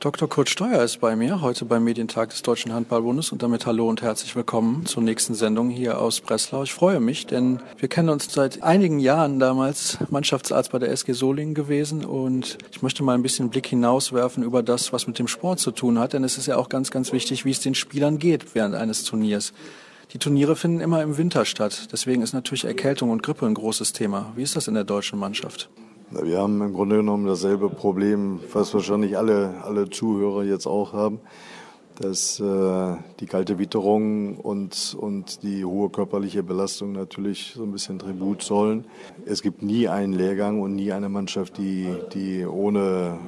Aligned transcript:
Dr. 0.00 0.30
Kurt 0.30 0.48
Steuer 0.48 0.82
ist 0.82 0.98
bei 1.00 1.14
mir, 1.14 1.42
heute 1.42 1.66
beim 1.66 1.84
Medientag 1.84 2.30
des 2.30 2.40
Deutschen 2.40 2.72
Handballbundes 2.72 3.32
und 3.32 3.42
damit 3.42 3.66
hallo 3.66 3.86
und 3.86 4.00
herzlich 4.00 4.34
willkommen 4.34 4.86
zur 4.86 5.02
nächsten 5.02 5.34
Sendung 5.34 5.68
hier 5.68 6.00
aus 6.00 6.22
Breslau. 6.22 6.62
Ich 6.62 6.72
freue 6.72 7.00
mich, 7.00 7.26
denn 7.26 7.60
wir 7.76 7.90
kennen 7.90 8.08
uns 8.08 8.32
seit 8.32 8.62
einigen 8.62 8.98
Jahren 8.98 9.38
damals 9.38 9.98
Mannschaftsarzt 10.08 10.72
bei 10.72 10.78
der 10.78 10.90
SG 10.90 11.12
Solingen 11.12 11.52
gewesen 11.52 12.06
und 12.06 12.56
ich 12.72 12.80
möchte 12.80 13.02
mal 13.02 13.12
ein 13.12 13.20
bisschen 13.20 13.50
Blick 13.50 13.66
hinauswerfen 13.66 14.42
über 14.42 14.62
das, 14.62 14.90
was 14.94 15.06
mit 15.06 15.18
dem 15.18 15.28
Sport 15.28 15.60
zu 15.60 15.70
tun 15.70 15.98
hat, 15.98 16.14
denn 16.14 16.24
es 16.24 16.38
ist 16.38 16.46
ja 16.46 16.56
auch 16.56 16.70
ganz, 16.70 16.90
ganz 16.90 17.12
wichtig, 17.12 17.44
wie 17.44 17.50
es 17.50 17.60
den 17.60 17.74
Spielern 17.74 18.18
geht 18.18 18.54
während 18.54 18.76
eines 18.76 19.04
Turniers. 19.04 19.52
Die 20.14 20.18
Turniere 20.18 20.56
finden 20.56 20.80
immer 20.80 21.02
im 21.02 21.18
Winter 21.18 21.44
statt, 21.44 21.88
deswegen 21.92 22.22
ist 22.22 22.32
natürlich 22.32 22.64
Erkältung 22.64 23.10
und 23.10 23.22
Grippe 23.22 23.44
ein 23.44 23.52
großes 23.52 23.92
Thema. 23.92 24.32
Wie 24.34 24.44
ist 24.44 24.56
das 24.56 24.66
in 24.66 24.72
der 24.72 24.84
deutschen 24.84 25.18
Mannschaft? 25.18 25.68
Wir 26.12 26.38
haben 26.38 26.60
im 26.60 26.72
Grunde 26.72 26.96
genommen 26.96 27.28
dasselbe 27.28 27.70
Problem, 27.70 28.40
was 28.52 28.74
wahrscheinlich 28.74 29.16
alle, 29.16 29.62
alle 29.62 29.88
Zuhörer 29.90 30.42
jetzt 30.42 30.66
auch 30.66 30.92
haben, 30.92 31.20
dass 32.00 32.40
äh, 32.40 32.96
die 33.20 33.26
kalte 33.26 33.58
Witterung 33.58 34.38
und, 34.38 34.96
und 34.98 35.42
die 35.42 35.66
hohe 35.66 35.90
körperliche 35.90 36.42
Belastung 36.42 36.92
natürlich 36.92 37.52
so 37.54 37.62
ein 37.62 37.72
bisschen 37.72 37.98
Tribut 37.98 38.42
zollen. 38.42 38.86
Es 39.26 39.42
gibt 39.42 39.62
nie 39.62 39.86
einen 39.86 40.14
Lehrgang 40.14 40.62
und 40.62 40.74
nie 40.74 40.92
eine 40.92 41.10
Mannschaft, 41.10 41.58
die, 41.58 41.88
die 42.14 42.46
ohne, 42.46 43.18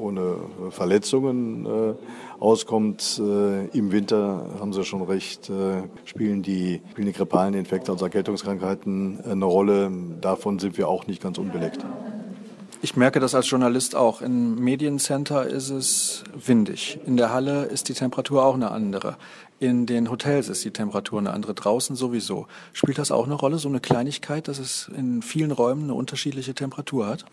ohne 0.00 0.36
Verletzungen 0.70 1.66
äh, 1.66 1.94
auskommt. 2.40 3.20
Äh, 3.22 3.66
Im 3.76 3.92
Winter 3.92 4.46
haben 4.58 4.72
Sie 4.72 4.84
schon 4.84 5.02
recht, 5.02 5.50
äh, 5.50 5.82
spielen 6.06 6.40
die, 6.40 6.80
spielen 6.92 7.08
die 7.08 7.12
grippalen 7.12 7.52
Infekte, 7.52 7.92
also 7.92 8.06
Erkältungskrankheiten 8.06 9.20
eine 9.22 9.44
Rolle. 9.44 9.92
Davon 10.22 10.58
sind 10.58 10.78
wir 10.78 10.88
auch 10.88 11.06
nicht 11.06 11.22
ganz 11.22 11.36
unbeleckt. 11.36 11.84
Ich 12.84 12.96
merke 12.96 13.18
das 13.18 13.34
als 13.34 13.48
Journalist 13.48 13.96
auch. 13.96 14.20
Im 14.20 14.56
Mediencenter 14.56 15.46
ist 15.46 15.70
es 15.70 16.22
windig. 16.34 16.98
In 17.06 17.16
der 17.16 17.32
Halle 17.32 17.64
ist 17.64 17.88
die 17.88 17.94
Temperatur 17.94 18.44
auch 18.44 18.52
eine 18.52 18.72
andere. 18.72 19.16
In 19.58 19.86
den 19.86 20.10
Hotels 20.10 20.50
ist 20.50 20.66
die 20.66 20.70
Temperatur 20.70 21.18
eine 21.18 21.32
andere. 21.32 21.54
Draußen 21.54 21.96
sowieso. 21.96 22.46
Spielt 22.74 22.98
das 22.98 23.10
auch 23.10 23.24
eine 23.24 23.36
Rolle, 23.36 23.56
so 23.56 23.70
eine 23.70 23.80
Kleinigkeit, 23.80 24.48
dass 24.48 24.58
es 24.58 24.90
in 24.94 25.22
vielen 25.22 25.50
Räumen 25.50 25.84
eine 25.84 25.94
unterschiedliche 25.94 26.52
Temperatur 26.52 27.06
hat? 27.06 27.24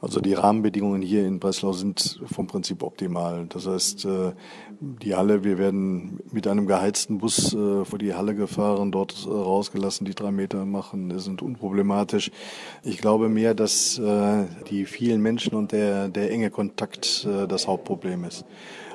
Also 0.00 0.20
die 0.20 0.34
Rahmenbedingungen 0.34 1.02
hier 1.02 1.26
in 1.26 1.40
Breslau 1.40 1.72
sind 1.72 2.20
vom 2.24 2.46
Prinzip 2.46 2.84
optimal. 2.84 3.46
Das 3.48 3.66
heißt, 3.66 4.04
äh, 4.04 4.32
die 4.80 5.16
Halle, 5.16 5.42
wir 5.42 5.58
werden 5.58 6.20
mit 6.30 6.46
einem 6.46 6.66
geheizten 6.66 7.18
Bus 7.18 7.52
äh, 7.52 7.84
vor 7.84 7.98
die 7.98 8.14
Halle 8.14 8.36
gefahren, 8.36 8.92
dort 8.92 9.26
äh, 9.26 9.28
rausgelassen, 9.28 10.06
die 10.06 10.14
drei 10.14 10.30
Meter 10.30 10.64
machen, 10.64 11.18
sind 11.18 11.42
unproblematisch. 11.42 12.30
Ich 12.84 12.98
glaube 12.98 13.28
mehr, 13.28 13.54
dass 13.54 14.00
die 14.70 14.84
vielen 14.86 15.20
Menschen 15.20 15.54
und 15.54 15.72
der, 15.72 16.08
der 16.08 16.30
enge 16.30 16.50
Kontakt 16.50 17.26
das 17.48 17.66
Hauptproblem 17.66 18.24
ist. 18.24 18.44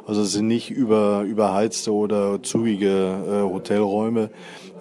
Also 0.05 0.21
es 0.21 0.33
sind 0.33 0.47
nicht 0.47 0.69
über, 0.69 1.21
überheizte 1.21 1.93
oder 1.93 2.43
zugige 2.43 2.87
äh, 2.87 3.41
Hotelräume 3.41 4.29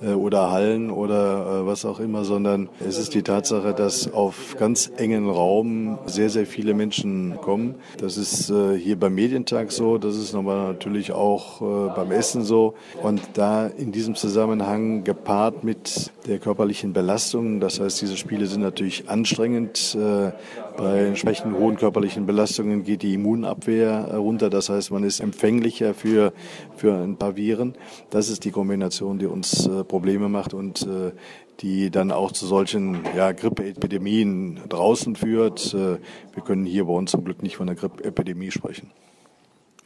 äh, 0.02 0.14
oder 0.14 0.50
Hallen 0.50 0.90
oder 0.90 1.62
äh, 1.62 1.66
was 1.66 1.84
auch 1.84 2.00
immer, 2.00 2.24
sondern 2.24 2.68
es 2.80 2.98
ist 2.98 3.14
die 3.14 3.22
Tatsache, 3.22 3.72
dass 3.72 4.12
auf 4.12 4.56
ganz 4.58 4.90
engen 4.96 5.28
Raum 5.30 5.98
sehr, 6.06 6.28
sehr 6.28 6.46
viele 6.46 6.74
Menschen 6.74 7.36
kommen. 7.40 7.76
Das 7.98 8.16
ist 8.16 8.50
äh, 8.50 8.76
hier 8.76 8.98
beim 8.98 9.14
Medientag 9.14 9.70
so, 9.70 9.98
das 9.98 10.16
ist 10.16 10.32
nochmal 10.32 10.72
natürlich 10.72 11.12
auch 11.12 11.62
äh, 11.62 11.94
beim 11.94 12.10
Essen 12.10 12.42
so. 12.42 12.74
Und 13.02 13.20
da 13.34 13.66
in 13.66 13.92
diesem 13.92 14.14
Zusammenhang 14.14 15.04
gepaart 15.04 15.62
mit 15.62 16.10
der 16.26 16.38
körperlichen 16.38 16.92
Belastung, 16.92 17.60
das 17.60 17.80
heißt, 17.80 18.02
diese 18.02 18.16
Spiele 18.16 18.46
sind 18.46 18.62
natürlich 18.62 19.08
anstrengend. 19.08 19.96
Äh, 19.96 20.32
bei 20.76 21.06
entsprechend 21.06 21.56
hohen 21.56 21.76
körperlichen 21.76 22.26
Belastungen 22.26 22.84
geht 22.84 23.02
die 23.02 23.14
Immunabwehr 23.14 24.14
runter, 24.14 24.50
das 24.50 24.68
heißt, 24.68 24.90
man 24.90 25.04
ist 25.04 25.20
empfänglicher 25.20 25.94
für, 25.94 26.32
für 26.76 26.94
ein 26.94 27.16
paar 27.16 27.36
Viren. 27.36 27.74
Das 28.10 28.28
ist 28.28 28.44
die 28.44 28.50
Kombination, 28.50 29.18
die 29.18 29.26
uns 29.26 29.66
äh, 29.66 29.84
Probleme 29.84 30.28
macht 30.28 30.54
und 30.54 30.82
äh, 30.82 31.12
die 31.60 31.90
dann 31.90 32.10
auch 32.10 32.32
zu 32.32 32.46
solchen 32.46 33.00
ja, 33.16 33.32
Grippeepidemien 33.32 34.60
draußen 34.68 35.16
führt. 35.16 35.74
Äh, 35.74 35.98
wir 36.34 36.42
können 36.44 36.66
hier 36.66 36.84
bei 36.84 36.92
uns 36.92 37.10
zum 37.10 37.24
Glück 37.24 37.42
nicht 37.42 37.56
von 37.56 37.68
einer 37.68 37.76
Grippeepidemie 37.78 38.50
sprechen. 38.50 38.90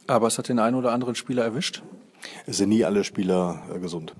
Aber 0.07 0.27
es 0.27 0.37
hat 0.37 0.49
den 0.49 0.59
einen 0.59 0.75
oder 0.75 0.93
anderen 0.93 1.15
Spieler 1.15 1.43
erwischt? 1.43 1.83
Es 2.45 2.57
sind 2.57 2.69
nie 2.69 2.85
alle 2.85 3.03
Spieler 3.03 3.61
äh, 3.73 3.79
gesund. 3.79 4.15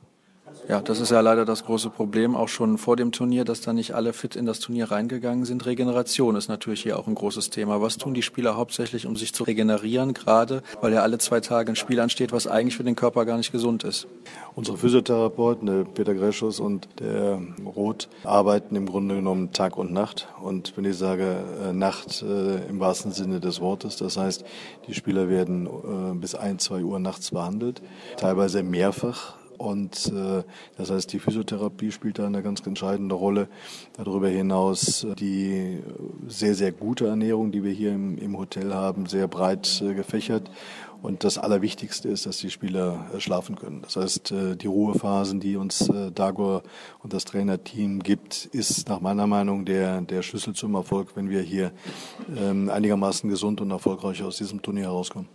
Ja, 0.67 0.81
das 0.81 0.99
ist 0.99 1.11
ja 1.11 1.21
leider 1.21 1.45
das 1.45 1.63
große 1.63 1.89
Problem, 1.89 2.35
auch 2.35 2.49
schon 2.49 2.77
vor 2.77 2.97
dem 2.97 3.13
Turnier, 3.13 3.45
dass 3.45 3.61
da 3.61 3.71
nicht 3.71 3.95
alle 3.95 4.11
fit 4.11 4.35
in 4.35 4.45
das 4.45 4.59
Turnier 4.59 4.91
reingegangen 4.91 5.45
sind. 5.45 5.65
Regeneration 5.65 6.35
ist 6.35 6.49
natürlich 6.49 6.83
hier 6.83 6.99
auch 6.99 7.07
ein 7.07 7.15
großes 7.15 7.49
Thema. 7.49 7.81
Was 7.81 7.97
tun 7.97 8.13
die 8.13 8.21
Spieler 8.21 8.57
hauptsächlich, 8.57 9.05
um 9.05 9.15
sich 9.15 9.33
zu 9.33 9.45
regenerieren, 9.45 10.13
gerade 10.13 10.63
weil 10.81 10.91
ja 10.91 11.03
alle 11.03 11.19
zwei 11.19 11.39
Tage 11.39 11.71
ein 11.71 11.77
Spiel 11.77 12.01
ansteht, 12.01 12.33
was 12.33 12.47
eigentlich 12.47 12.75
für 12.75 12.83
den 12.83 12.97
Körper 12.97 13.25
gar 13.25 13.37
nicht 13.37 13.53
gesund 13.53 13.85
ist? 13.85 14.07
Unsere 14.55 14.77
Physiotherapeuten, 14.77 15.67
der 15.67 15.83
Peter 15.85 16.13
Greschus 16.13 16.59
und 16.59 16.89
der 16.99 17.39
Roth, 17.65 18.09
arbeiten 18.25 18.75
im 18.75 18.87
Grunde 18.87 19.15
genommen 19.15 19.53
Tag 19.53 19.77
und 19.77 19.93
Nacht. 19.93 20.27
Und 20.41 20.73
wenn 20.75 20.83
ich 20.83 20.97
sage 20.97 21.37
äh, 21.63 21.71
Nacht 21.71 22.21
äh, 22.21 22.67
im 22.67 22.81
wahrsten 22.81 23.13
Sinne 23.13 23.39
des 23.39 23.61
Wortes, 23.61 23.95
das 23.95 24.17
heißt, 24.17 24.43
die 24.87 24.93
Spieler 24.93 25.29
werden 25.29 25.65
äh, 25.65 26.13
bis 26.15 26.35
ein, 26.35 26.59
zwei 26.59 26.83
Uhr 26.83 26.99
nachts 26.99 27.31
behandelt, 27.31 27.81
teilweise 28.17 28.63
mehrfach 28.63 29.36
und 29.57 30.11
äh, 30.13 30.43
das 30.77 30.91
heißt, 30.91 31.11
die 31.13 31.19
Physiotherapie 31.19 31.91
spielt 31.91 32.19
da 32.19 32.25
eine 32.25 32.43
ganz 32.43 32.65
entscheidende 32.65 33.15
Rolle. 33.15 33.47
Darüber 33.93 34.29
hinaus 34.29 35.03
äh, 35.03 35.15
die 35.15 35.79
sehr, 36.27 36.55
sehr 36.55 36.71
gute 36.71 37.07
Ernährung, 37.07 37.51
die 37.51 37.63
wir 37.63 37.71
hier 37.71 37.93
im, 37.93 38.17
im 38.17 38.37
Hotel 38.37 38.73
haben, 38.73 39.05
sehr 39.05 39.27
breit 39.27 39.81
äh, 39.81 39.93
gefächert. 39.93 40.49
Und 41.01 41.23
das 41.23 41.37
Allerwichtigste 41.37 42.09
ist, 42.09 42.25
dass 42.25 42.37
die 42.37 42.49
Spieler 42.49 43.07
äh, 43.13 43.19
schlafen 43.19 43.55
können. 43.55 43.81
Das 43.81 43.95
heißt, 43.95 44.31
äh, 44.31 44.55
die 44.55 44.67
Ruhephasen, 44.67 45.39
die 45.39 45.55
uns 45.55 45.89
äh, 45.89 46.11
Dagor 46.11 46.63
und 47.03 47.13
das 47.13 47.25
Trainerteam 47.25 48.01
gibt, 48.01 48.45
ist 48.45 48.89
nach 48.89 48.99
meiner 48.99 49.27
Meinung 49.27 49.65
der, 49.65 50.01
der 50.01 50.21
Schlüssel 50.23 50.53
zum 50.53 50.75
Erfolg, 50.75 51.15
wenn 51.15 51.29
wir 51.29 51.41
hier 51.41 51.71
ähm, 52.35 52.69
einigermaßen 52.69 53.29
gesund 53.29 53.61
und 53.61 53.71
erfolgreich 53.71 54.23
aus 54.23 54.37
diesem 54.37 54.61
Turnier 54.61 54.85
herauskommen. 54.85 55.29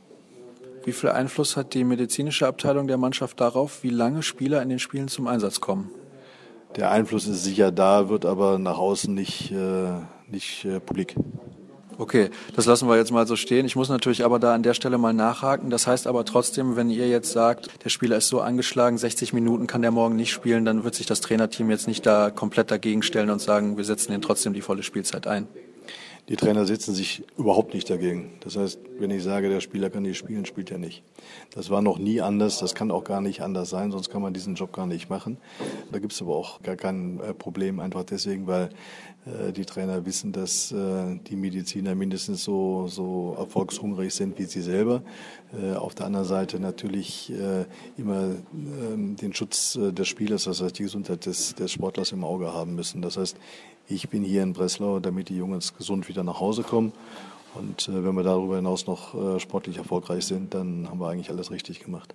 Wie 0.85 0.93
viel 0.93 1.11
Einfluss 1.11 1.57
hat 1.57 1.75
die 1.75 1.85
medizinische 1.85 2.47
Abteilung 2.47 2.89
der 2.89 2.99
Mannschaft 2.99 3.41
darauf, 3.41 3.83
wie 3.83 3.91
lange 3.91 4.23
Spieler 4.23 4.63
in 4.63 4.69
den 4.69 4.79
Spielen 4.79 5.09
zum 5.09 5.27
Einsatz 5.29 5.61
kommen? 5.61 5.91
Der 6.77 6.91
Einfluss 6.91 7.27
ist 7.27 7.45
sicher 7.45 7.71
da, 7.71 8.09
wird 8.09 8.25
aber 8.25 8.59
nach 8.59 8.79
außen 8.79 9.15
nicht, 9.15 9.53
äh, 9.53 9.93
nicht 10.29 10.65
äh, 10.65 10.81
publik. 10.81 11.15
Okay, 11.99 12.31
das 12.57 12.67
lassen 12.67 12.89
wir 12.89 12.97
jetzt 12.97 13.13
mal 13.13 13.27
so 13.27 13.37
stehen. 13.37 13.67
Ich 13.67 13.77
muss 13.77 13.91
natürlich 13.91 14.25
aber 14.25 14.39
da 14.39 14.55
an 14.55 14.63
der 14.63 14.75
Stelle 14.75 14.99
mal 14.99 15.13
nachhaken. 15.13 15.71
Das 15.71 15.87
heißt 15.87 16.07
aber 16.07 16.25
trotzdem, 16.25 16.75
wenn 16.75 16.91
ihr 16.91 17.07
jetzt 17.09 17.31
sagt, 17.31 17.69
der 17.85 17.91
Spieler 17.91 18.17
ist 18.17 18.29
so 18.29 18.41
angeschlagen, 18.41 18.97
60 18.97 19.33
Minuten 19.33 19.67
kann 19.67 19.83
der 19.83 19.91
morgen 19.91 20.17
nicht 20.17 20.33
spielen, 20.33 20.65
dann 20.65 20.83
wird 20.83 20.95
sich 20.95 21.07
das 21.07 21.21
Trainerteam 21.21 21.71
jetzt 21.71 21.87
nicht 21.87 22.07
da 22.07 22.31
komplett 22.31 22.71
dagegen 22.71 23.03
stellen 23.03 23.31
und 23.31 23.41
sagen, 23.41 23.77
wir 23.77 23.85
setzen 23.85 24.13
ihn 24.13 24.23
trotzdem 24.23 24.55
die 24.55 24.63
volle 24.63 24.83
Spielzeit 24.83 25.27
ein. 25.27 25.47
Die 26.29 26.37
Trainer 26.37 26.67
setzen 26.67 26.95
sich 26.95 27.25
überhaupt 27.37 27.75
nicht 27.75 27.91
dagegen. 27.91 28.35
Das 28.41 28.57
heißt, 28.57 28.79
wenn 28.99 29.11
ich 29.11 29.25
sage, 29.25 29.49
der 29.49 29.61
Spieler 29.61 29.91
kann 29.91 30.05
nicht 30.05 30.17
spielen, 30.17 30.47
spielt 30.47 30.71
er 30.71 30.79
nicht. 30.79 31.03
Das 31.53 31.69
war 31.69 31.83
noch 31.83 31.99
nie 31.99 32.21
anders, 32.21 32.59
das 32.59 32.77
kann 32.77 32.93
auch 32.93 33.03
gar 33.03 33.21
nicht 33.21 33.41
anders 33.41 33.71
sein, 33.71 33.91
sonst 33.91 34.09
kann 34.09 34.23
man 34.23 34.33
diesen 34.33 34.55
Job 34.55 34.73
gar 34.73 34.87
nicht 34.87 35.11
machen. 35.11 35.37
Da 35.91 35.99
gibt 35.99 36.13
es 36.13 36.23
aber 36.23 36.37
auch 36.37 36.63
gar 36.63 36.77
kein 36.77 37.19
äh, 37.19 37.35
Problem, 37.35 37.81
einfach 37.81 38.05
deswegen, 38.05 38.47
weil 38.47 38.71
die 39.25 39.65
Trainer 39.65 40.05
wissen, 40.05 40.33
dass 40.33 40.73
äh, 40.73 41.19
die 41.29 41.37
Mediziner 41.37 41.95
mindestens 41.95 42.43
so, 42.43 42.89
so 42.89 43.37
erfolgshungrig 43.39 44.13
sind 44.13 44.37
wie 44.39 44.47
sie 44.47 44.63
selber. 44.63 45.03
Äh, 45.53 45.75
auf 45.75 45.95
der 45.95 46.07
anderen 46.07 46.27
Seite 46.27 46.59
natürlich 46.59 47.31
äh, 47.31 47.67
immer 47.97 48.31
ähm, 48.53 49.15
den 49.15 49.33
Schutz 49.33 49.77
äh, 49.77 49.93
des 49.93 50.09
Spielers, 50.09 50.45
das 50.45 50.61
heißt 50.61 50.77
die 50.77 50.83
Gesundheit 50.83 51.27
des, 51.27 51.55
des 51.55 51.71
Sportlers 51.71 52.11
im 52.11 52.25
Auge 52.25 52.53
haben 52.53 52.75
müssen. 52.75 53.01
Das 53.01 53.17
heißt, 53.17 53.37
ich 53.87 54.09
bin 54.09 54.25
hier 54.25 54.43
in 54.43 54.55
Breslau, 54.55 54.99
damit 54.99 55.29
die 55.29 55.37
Jungs 55.37 55.75
gesund 55.75 56.09
wieder 56.09 56.25
nach 56.25 56.41
Hause 56.41 56.63
kommen. 56.65 56.93
Und 57.55 57.89
äh, 57.89 58.05
wenn 58.05 58.17
wir 58.17 58.25
darüber 58.25 58.57
hinaus 58.57 58.87
noch 58.87 59.15
äh, 59.15 59.39
sportlich 59.39 59.77
erfolgreich 59.77 60.25
sind, 60.25 60.55
dann 60.55 60.89
haben 60.89 60.99
wir 60.99 61.09
eigentlich 61.09 61.31
alles 61.31 61.53
richtig 61.53 61.81
gemacht. 61.81 62.13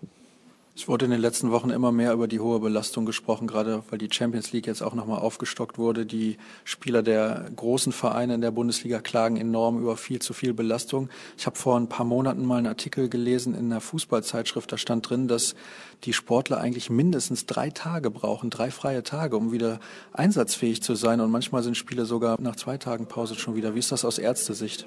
Es 0.77 0.87
wurde 0.87 1.05
in 1.05 1.11
den 1.11 1.21
letzten 1.21 1.49
Wochen 1.49 1.71
immer 1.71 1.91
mehr 1.91 2.13
über 2.13 2.27
die 2.27 2.39
hohe 2.39 2.59
Belastung 2.59 3.07
gesprochen, 3.07 3.47
gerade 3.47 3.81
weil 3.89 3.97
die 3.97 4.09
Champions 4.11 4.51
League 4.51 4.67
jetzt 4.67 4.83
auch 4.83 4.93
nochmal 4.93 5.21
aufgestockt 5.21 5.79
wurde. 5.79 6.05
Die 6.05 6.37
Spieler 6.65 7.01
der 7.01 7.49
großen 7.55 7.91
Vereine 7.91 8.35
in 8.35 8.41
der 8.41 8.51
Bundesliga 8.51 8.99
klagen 8.99 9.37
enorm 9.37 9.79
über 9.79 9.97
viel 9.97 10.19
zu 10.19 10.33
viel 10.33 10.53
Belastung. 10.53 11.09
Ich 11.35 11.47
habe 11.47 11.57
vor 11.57 11.79
ein 11.79 11.89
paar 11.89 12.05
Monaten 12.05 12.45
mal 12.45 12.57
einen 12.57 12.67
Artikel 12.67 13.09
gelesen 13.09 13.55
in 13.55 13.71
einer 13.71 13.81
Fußballzeitschrift, 13.81 14.71
da 14.71 14.77
stand 14.77 15.09
drin, 15.09 15.27
dass 15.27 15.55
die 16.03 16.13
Sportler 16.13 16.59
eigentlich 16.59 16.91
mindestens 16.91 17.47
drei 17.47 17.71
Tage 17.71 18.11
brauchen, 18.11 18.51
drei 18.51 18.69
freie 18.69 19.01
Tage, 19.01 19.35
um 19.35 19.51
wieder 19.51 19.79
einsatzfähig 20.13 20.83
zu 20.83 20.93
sein. 20.93 21.21
Und 21.21 21.31
manchmal 21.31 21.63
sind 21.63 21.75
Spiele 21.75 22.05
sogar 22.05 22.39
nach 22.39 22.55
zwei 22.55 22.77
Tagen 22.77 23.07
Pause 23.07 23.33
schon 23.33 23.55
wieder. 23.55 23.73
Wie 23.73 23.79
ist 23.79 23.91
das 23.91 24.05
aus 24.05 24.19
Ärztesicht? 24.19 24.85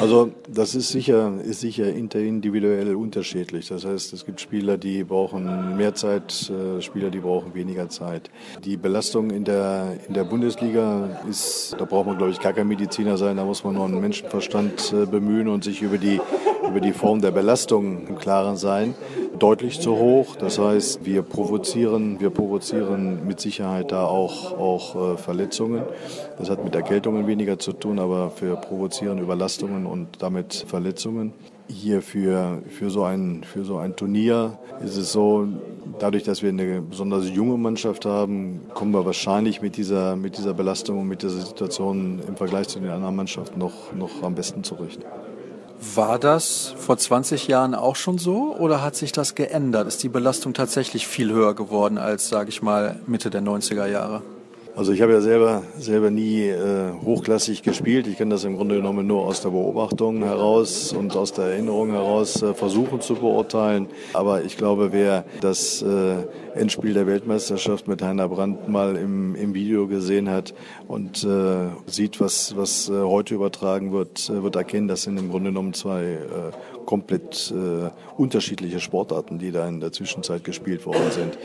Also 0.00 0.32
das 0.48 0.74
ist 0.74 0.88
sicher, 0.88 1.34
ist 1.42 1.60
sicher 1.60 1.86
individuell 1.92 2.94
unterschiedlich. 2.94 3.68
Das 3.68 3.84
heißt, 3.84 4.12
es 4.12 4.24
gibt 4.24 4.40
Spieler, 4.40 4.76
die 4.76 5.04
brauchen 5.04 5.76
mehr 5.76 5.94
Zeit, 5.94 6.50
äh, 6.50 6.80
Spieler, 6.80 7.10
die 7.10 7.20
brauchen 7.20 7.54
weniger 7.54 7.88
Zeit. 7.88 8.30
Die 8.64 8.76
Belastung 8.76 9.30
in 9.30 9.44
der, 9.44 9.98
in 10.08 10.14
der 10.14 10.24
Bundesliga 10.24 11.20
ist, 11.28 11.76
da 11.78 11.84
braucht 11.84 12.06
man 12.06 12.16
glaube 12.16 12.32
ich 12.32 12.40
gar 12.40 12.52
kein 12.52 12.68
Mediziner 12.68 13.16
sein, 13.16 13.36
da 13.36 13.44
muss 13.44 13.62
man 13.62 13.74
nur 13.74 13.84
einen 13.84 14.00
Menschenverstand 14.00 14.92
äh, 14.92 15.06
bemühen 15.06 15.48
und 15.48 15.64
sich 15.64 15.82
über 15.82 15.98
die, 15.98 16.20
über 16.68 16.80
die 16.80 16.92
Form 16.92 17.20
der 17.20 17.30
Belastung 17.30 18.06
im 18.08 18.18
Klaren 18.18 18.56
sein. 18.56 18.94
Deutlich 19.38 19.80
zu 19.80 19.96
hoch. 19.96 20.36
Das 20.36 20.58
heißt, 20.58 21.04
wir 21.04 21.22
provozieren, 21.22 22.20
wir 22.20 22.30
provozieren 22.30 23.26
mit 23.26 23.40
Sicherheit 23.40 23.90
da 23.90 24.06
auch, 24.06 24.56
auch 24.56 25.14
äh, 25.14 25.16
Verletzungen. 25.16 25.82
Das 26.38 26.50
hat 26.50 26.64
mit 26.64 26.74
Erkältungen 26.74 27.26
weniger 27.26 27.58
zu 27.58 27.72
tun, 27.72 27.98
aber 27.98 28.32
wir 28.40 28.54
provozieren 28.56 29.18
Überlastungen 29.18 29.86
und 29.86 30.22
damit 30.22 30.64
Verletzungen. 30.68 31.32
Hier 31.66 32.02
für, 32.02 32.62
für, 32.68 32.90
so 32.90 33.04
ein, 33.04 33.42
für 33.42 33.64
so 33.64 33.78
ein 33.78 33.96
Turnier 33.96 34.58
ist 34.84 34.96
es 34.96 35.12
so, 35.12 35.48
dadurch, 35.98 36.22
dass 36.22 36.42
wir 36.42 36.50
eine 36.50 36.82
besonders 36.82 37.28
junge 37.30 37.56
Mannschaft 37.56 38.04
haben, 38.04 38.60
kommen 38.74 38.92
wir 38.92 39.04
wahrscheinlich 39.04 39.62
mit 39.62 39.76
dieser, 39.76 40.16
mit 40.16 40.36
dieser 40.36 40.54
Belastung 40.54 41.00
und 41.00 41.08
mit 41.08 41.22
dieser 41.22 41.40
Situation 41.40 42.20
im 42.26 42.36
Vergleich 42.36 42.68
zu 42.68 42.80
den 42.80 42.90
anderen 42.90 43.16
Mannschaften 43.16 43.58
noch, 43.58 43.92
noch 43.94 44.22
am 44.22 44.34
besten 44.34 44.62
zurecht. 44.62 45.00
War 45.92 46.18
das 46.18 46.74
vor 46.78 46.96
20 46.96 47.46
Jahren 47.46 47.74
auch 47.74 47.96
schon 47.96 48.18
so 48.18 48.56
oder 48.56 48.82
hat 48.82 48.96
sich 48.96 49.12
das 49.12 49.34
geändert? 49.34 49.86
Ist 49.86 50.02
die 50.02 50.08
Belastung 50.08 50.54
tatsächlich 50.54 51.06
viel 51.06 51.30
höher 51.30 51.54
geworden 51.54 51.98
als, 51.98 52.28
sage 52.28 52.48
ich 52.48 52.62
mal, 52.62 53.00
Mitte 53.06 53.30
der 53.30 53.42
90er 53.42 53.86
Jahre? 53.86 54.22
Also 54.76 54.90
ich 54.90 55.02
habe 55.02 55.12
ja 55.12 55.20
selber, 55.20 55.62
selber 55.78 56.10
nie 56.10 56.48
äh, 56.48 56.90
hochklassig 57.04 57.62
gespielt. 57.62 58.08
Ich 58.08 58.18
kann 58.18 58.28
das 58.28 58.42
im 58.42 58.56
Grunde 58.56 58.74
genommen 58.74 59.06
nur 59.06 59.24
aus 59.24 59.40
der 59.40 59.50
Beobachtung 59.50 60.24
heraus 60.24 60.92
und 60.92 61.14
aus 61.14 61.32
der 61.32 61.44
Erinnerung 61.44 61.92
heraus 61.92 62.42
äh, 62.42 62.54
versuchen 62.54 63.00
zu 63.00 63.14
beurteilen. 63.14 63.86
Aber 64.14 64.42
ich 64.42 64.56
glaube, 64.56 64.90
wer 64.90 65.24
das 65.40 65.80
äh, 65.80 66.24
Endspiel 66.56 66.92
der 66.92 67.06
Weltmeisterschaft 67.06 67.86
mit 67.86 68.02
Heiner 68.02 68.28
Brandt 68.28 68.68
mal 68.68 68.96
im, 68.96 69.36
im 69.36 69.54
Video 69.54 69.86
gesehen 69.86 70.28
hat 70.28 70.54
und 70.88 71.22
äh, 71.22 71.68
sieht, 71.86 72.20
was, 72.20 72.56
was 72.56 72.88
äh, 72.88 73.00
heute 73.00 73.36
übertragen 73.36 73.92
wird, 73.92 74.28
äh, 74.28 74.42
wird 74.42 74.56
erkennen, 74.56 74.88
das 74.88 75.02
sind 75.02 75.18
im 75.18 75.30
Grunde 75.30 75.50
genommen 75.50 75.74
zwei 75.74 76.02
äh, 76.02 76.73
komplett 76.84 77.52
äh, 77.54 77.90
unterschiedliche 78.16 78.80
Sportarten, 78.80 79.38
die 79.38 79.52
da 79.52 79.66
in 79.68 79.80
der 79.80 79.92
Zwischenzeit 79.92 80.44
gespielt 80.44 80.86
worden 80.86 81.10
sind. 81.10 81.38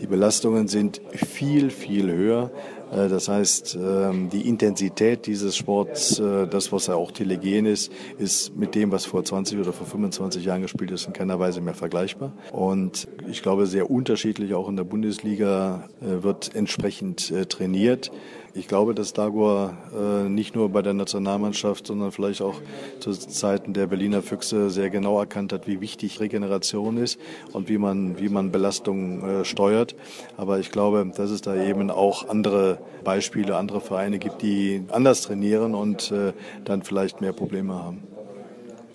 Die 0.00 0.06
Belastungen 0.06 0.68
sind 0.68 1.00
viel, 1.12 1.70
viel 1.70 2.10
höher. 2.10 2.50
Äh, 2.94 3.08
das 3.08 3.28
heißt, 3.28 3.76
ähm, 3.80 4.30
die 4.30 4.48
Intensität 4.48 5.26
dieses 5.26 5.56
Sports, 5.56 6.18
äh, 6.18 6.46
das, 6.46 6.72
was 6.72 6.86
ja 6.86 6.94
auch 6.94 7.12
telegen 7.12 7.66
ist, 7.66 7.92
ist 8.18 8.56
mit 8.56 8.74
dem, 8.74 8.92
was 8.92 9.04
vor 9.04 9.24
20 9.24 9.58
oder 9.58 9.72
vor 9.72 9.86
25 9.86 10.44
Jahren 10.44 10.62
gespielt 10.62 10.90
ist, 10.90 11.06
in 11.06 11.12
keiner 11.12 11.38
Weise 11.38 11.60
mehr 11.60 11.74
vergleichbar. 11.74 12.32
Und 12.52 13.08
ich 13.28 13.42
glaube, 13.42 13.66
sehr 13.66 13.90
unterschiedlich 13.90 14.54
auch 14.54 14.68
in 14.68 14.76
der 14.76 14.84
Bundesliga 14.84 15.88
äh, 16.00 16.22
wird 16.22 16.54
entsprechend 16.54 17.32
trainiert. 17.48 18.10
Ich 18.56 18.68
glaube, 18.68 18.94
dass 18.94 19.12
Dagor 19.12 19.76
äh, 19.92 20.28
nicht 20.28 20.54
nur 20.54 20.68
bei 20.68 20.80
der 20.80 20.94
Nationalmannschaft, 20.94 21.88
sondern 21.88 22.12
vielleicht 22.12 22.40
auch 22.40 22.60
zu 23.00 23.10
Zeiten 23.10 23.72
der 23.72 23.88
Berliner 23.88 24.22
Füchse 24.22 24.70
sehr 24.70 24.90
genau 24.90 25.18
erkannt 25.18 25.52
hat, 25.52 25.66
wie 25.66 25.80
wichtig 25.80 26.20
Regeneration 26.20 26.96
ist 26.96 27.18
und 27.52 27.68
wie 27.68 27.78
man, 27.78 28.20
wie 28.20 28.28
man 28.28 28.52
Belastung 28.52 29.24
äh, 29.24 29.44
steuert. 29.44 29.96
Aber 30.36 30.60
ich 30.60 30.70
glaube, 30.70 31.04
dass 31.16 31.30
es 31.30 31.40
da 31.40 31.56
eben 31.56 31.90
auch 31.90 32.28
andere 32.28 32.78
Beispiele, 33.04 33.56
andere 33.56 33.80
Vereine 33.80 34.18
gibt, 34.18 34.42
die 34.42 34.84
anders 34.90 35.22
trainieren 35.22 35.74
und 35.74 36.10
äh, 36.10 36.32
dann 36.64 36.82
vielleicht 36.82 37.20
mehr 37.20 37.32
Probleme 37.32 37.74
haben. 37.74 38.02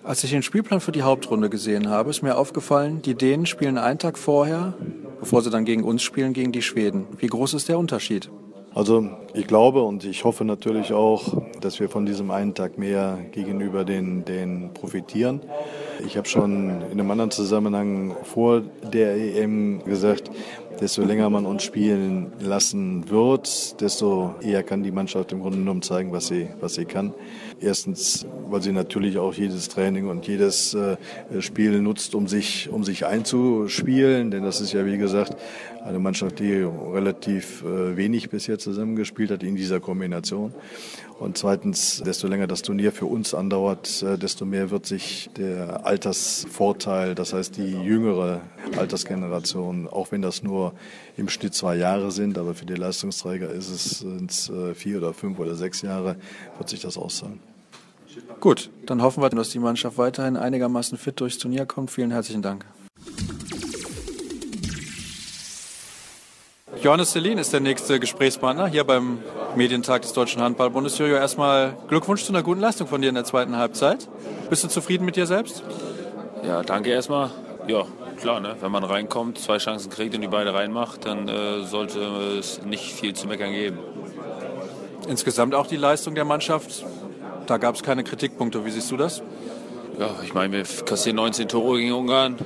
Als 0.02 0.24
ich 0.24 0.30
den 0.30 0.42
Spielplan 0.42 0.80
für 0.80 0.92
die 0.92 1.02
Hauptrunde 1.02 1.50
gesehen 1.50 1.90
habe, 1.90 2.10
ist 2.10 2.22
mir 2.22 2.36
aufgefallen, 2.36 3.02
die 3.02 3.14
Dänen 3.14 3.46
spielen 3.46 3.76
einen 3.76 3.98
Tag 3.98 4.16
vorher, 4.16 4.74
bevor 5.20 5.42
sie 5.42 5.50
dann 5.50 5.64
gegen 5.64 5.84
uns 5.84 6.02
spielen, 6.02 6.32
gegen 6.32 6.52
die 6.52 6.62
Schweden. 6.62 7.06
Wie 7.18 7.26
groß 7.26 7.54
ist 7.54 7.68
der 7.68 7.78
Unterschied? 7.78 8.30
Also 8.72 9.08
ich 9.34 9.48
glaube 9.48 9.82
und 9.82 10.04
ich 10.04 10.24
hoffe 10.24 10.44
natürlich 10.44 10.92
auch, 10.92 11.42
dass 11.60 11.80
wir 11.80 11.88
von 11.88 12.06
diesem 12.06 12.30
einen 12.30 12.54
Tag 12.54 12.78
mehr 12.78 13.18
gegenüber 13.32 13.84
den, 13.84 14.24
den 14.24 14.70
profitieren. 14.74 15.40
Ich 16.06 16.16
habe 16.16 16.28
schon 16.28 16.80
in 16.92 16.92
einem 16.92 17.10
anderen 17.10 17.32
Zusammenhang 17.32 18.14
vor 18.22 18.62
der 18.92 19.16
EM 19.16 19.84
gesagt, 19.84 20.30
desto 20.80 21.02
länger 21.02 21.28
man 21.28 21.46
uns 21.46 21.62
spielen 21.62 22.32
lassen 22.40 23.10
wird, 23.10 23.80
desto 23.80 24.34
eher 24.40 24.62
kann 24.62 24.82
die 24.82 24.92
Mannschaft 24.92 25.32
im 25.32 25.40
Grunde 25.40 25.58
genommen 25.58 25.82
zeigen, 25.82 26.12
was 26.12 26.28
sie, 26.28 26.48
was 26.60 26.74
sie 26.74 26.86
kann. 26.86 27.12
Erstens, 27.60 28.26
weil 28.48 28.62
sie 28.62 28.72
natürlich 28.72 29.18
auch 29.18 29.34
jedes 29.34 29.68
Training 29.68 30.08
und 30.08 30.26
jedes 30.26 30.72
äh, 30.72 30.96
Spiel 31.40 31.82
nutzt, 31.82 32.14
um 32.14 32.26
sich, 32.28 32.70
um 32.70 32.84
sich 32.84 33.04
einzuspielen. 33.04 34.30
Denn 34.30 34.42
das 34.42 34.62
ist 34.62 34.72
ja, 34.72 34.86
wie 34.86 34.96
gesagt, 34.96 35.36
eine 35.84 35.98
Mannschaft, 35.98 36.38
die 36.38 36.52
relativ 36.52 37.62
äh, 37.62 37.96
wenig 37.96 38.30
bisher 38.30 38.58
zusammengespielt 38.58 39.30
hat 39.30 39.42
in 39.42 39.56
dieser 39.56 39.80
Kombination. 39.80 40.52
Und 41.18 41.36
zweitens, 41.36 42.02
desto 42.04 42.28
länger 42.28 42.46
das 42.46 42.62
Turnier 42.62 42.92
für 42.92 43.06
uns 43.06 43.34
andauert, 43.34 44.02
äh, 44.02 44.18
desto 44.18 44.44
mehr 44.44 44.70
wird 44.70 44.86
sich 44.86 45.30
der 45.36 45.86
Altersvorteil, 45.86 47.14
das 47.14 47.32
heißt 47.32 47.56
die 47.56 47.72
jüngere 47.72 48.40
Altersgeneration, 48.76 49.88
auch 49.88 50.12
wenn 50.12 50.22
das 50.22 50.42
nur 50.42 50.72
im 51.16 51.28
Schnitt 51.28 51.54
zwei 51.54 51.76
Jahre 51.76 52.10
sind, 52.10 52.38
aber 52.38 52.54
für 52.54 52.66
die 52.66 52.74
Leistungsträger 52.74 53.50
ist 53.50 53.68
es, 53.70 54.50
äh, 54.50 54.74
vier 54.74 54.98
oder 54.98 55.12
fünf 55.12 55.38
oder 55.38 55.54
sechs 55.54 55.82
Jahre, 55.82 56.16
wird 56.58 56.68
sich 56.68 56.80
das 56.80 56.96
auszahlen. 56.96 57.40
Gut, 58.40 58.70
dann 58.86 59.02
hoffen 59.02 59.22
wir, 59.22 59.28
dass 59.30 59.50
die 59.50 59.58
Mannschaft 59.58 59.98
weiterhin 59.98 60.36
einigermaßen 60.36 60.98
fit 60.98 61.20
durchs 61.20 61.38
Turnier 61.38 61.66
kommt. 61.66 61.90
Vielen 61.90 62.10
herzlichen 62.10 62.42
Dank. 62.42 62.64
Johannes 66.82 67.12
Selin 67.12 67.36
ist 67.36 67.52
der 67.52 67.60
nächste 67.60 68.00
Gesprächspartner 68.00 68.66
hier 68.66 68.84
beim 68.84 69.18
Medientag 69.54 70.00
des 70.00 70.14
Deutschen 70.14 70.40
Handballbundes. 70.40 70.96
Jojo, 70.96 71.14
erstmal 71.14 71.76
Glückwunsch 71.88 72.24
zu 72.24 72.32
einer 72.32 72.42
guten 72.42 72.60
Leistung 72.60 72.86
von 72.86 73.02
dir 73.02 73.10
in 73.10 73.14
der 73.14 73.24
zweiten 73.24 73.58
Halbzeit. 73.58 74.08
Bist 74.48 74.64
du 74.64 74.68
zufrieden 74.68 75.04
mit 75.04 75.16
dir 75.16 75.26
selbst? 75.26 75.62
Ja, 76.42 76.62
danke 76.62 76.88
erstmal. 76.88 77.30
Ja, 77.68 77.84
klar, 78.18 78.40
ne? 78.40 78.56
wenn 78.62 78.72
man 78.72 78.82
reinkommt, 78.82 79.38
zwei 79.38 79.58
Chancen 79.58 79.90
kriegt 79.90 80.14
und 80.14 80.22
die 80.22 80.28
beide 80.28 80.54
reinmacht, 80.54 81.04
dann 81.04 81.28
äh, 81.28 81.64
sollte 81.64 82.00
es 82.38 82.62
nicht 82.62 82.94
viel 82.94 83.14
zu 83.14 83.26
meckern 83.26 83.52
geben. 83.52 83.78
Insgesamt 85.06 85.54
auch 85.54 85.66
die 85.66 85.76
Leistung 85.76 86.14
der 86.14 86.24
Mannschaft, 86.24 86.86
da 87.46 87.58
gab 87.58 87.74
es 87.74 87.82
keine 87.82 88.04
Kritikpunkte. 88.04 88.64
Wie 88.64 88.70
siehst 88.70 88.90
du 88.90 88.96
das? 88.96 89.22
Ja, 89.98 90.08
ich 90.24 90.32
meine, 90.32 90.54
wir 90.54 90.64
kassieren 90.86 91.16
19 91.16 91.48
Tore 91.48 91.78
gegen 91.78 91.92
Ungarn 91.92 92.38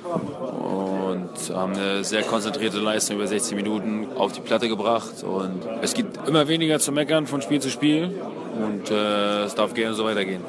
haben 1.54 1.74
eine 1.74 2.04
sehr 2.04 2.22
konzentrierte 2.22 2.78
Leistung 2.78 3.16
über 3.16 3.26
60 3.26 3.56
Minuten 3.56 4.08
auf 4.16 4.32
die 4.32 4.40
Platte 4.40 4.68
gebracht. 4.68 5.22
Und 5.22 5.60
es 5.82 5.94
gibt 5.94 6.28
immer 6.28 6.48
weniger 6.48 6.78
zu 6.78 6.92
meckern 6.92 7.26
von 7.26 7.42
Spiel 7.42 7.60
zu 7.60 7.70
Spiel 7.70 8.14
und 8.56 8.90
äh, 8.90 9.44
es 9.44 9.54
darf 9.54 9.74
gerne 9.74 9.94
so 9.94 10.04
weitergehen. 10.04 10.42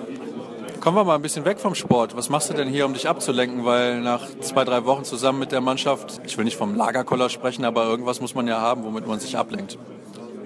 Kommen 0.79 0.97
wir 0.97 1.03
mal 1.03 1.15
ein 1.15 1.21
bisschen 1.21 1.45
weg 1.45 1.59
vom 1.59 1.73
Sport. 1.73 2.15
Was 2.15 2.29
machst 2.29 2.49
du 2.49 2.53
denn 2.53 2.67
hier, 2.67 2.85
um 2.85 2.93
dich 2.93 3.09
abzulenken? 3.09 3.65
Weil 3.65 4.01
nach 4.01 4.21
zwei, 4.41 4.63
drei 4.63 4.85
Wochen 4.85 5.03
zusammen 5.03 5.39
mit 5.39 5.51
der 5.51 5.61
Mannschaft, 5.61 6.21
ich 6.25 6.37
will 6.37 6.45
nicht 6.45 6.57
vom 6.57 6.75
Lagerkoller 6.75 7.29
sprechen, 7.29 7.65
aber 7.65 7.85
irgendwas 7.85 8.21
muss 8.21 8.35
man 8.35 8.47
ja 8.47 8.61
haben, 8.61 8.83
womit 8.83 9.07
man 9.07 9.19
sich 9.19 9.37
ablenkt. 9.37 9.79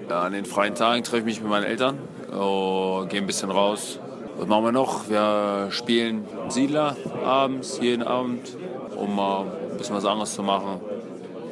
Ja, 0.08 0.22
an 0.22 0.32
den 0.32 0.46
freien 0.46 0.74
Tagen 0.74 1.04
treffe 1.04 1.18
ich 1.18 1.24
mich 1.24 1.40
mit 1.42 1.50
meinen 1.50 1.64
Eltern, 1.64 1.98
oh, 2.34 3.04
gehe 3.08 3.20
ein 3.20 3.26
bisschen 3.26 3.50
raus. 3.50 3.98
Was 4.38 4.48
machen 4.48 4.64
wir 4.64 4.72
noch? 4.72 5.10
Wir 5.10 5.68
spielen 5.70 6.24
Siedler 6.48 6.96
abends, 7.22 7.78
jeden 7.82 8.02
Abend, 8.02 8.56
um 8.96 9.14
mal 9.14 9.44
bisschen 9.80 9.96
was 9.96 10.04
anderes 10.04 10.34
zu 10.34 10.42
machen. 10.42 10.80